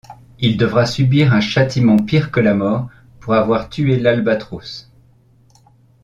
Il 0.39 0.57
devra 0.57 0.87
subir 0.87 1.31
un 1.31 1.41
châtiment 1.41 1.97
pire 1.97 2.31
que 2.31 2.39
la 2.39 2.55
mort 2.55 2.89
pour 3.19 3.35
avoir 3.35 3.69
tué 3.69 3.99
l'albatros. 3.99 4.91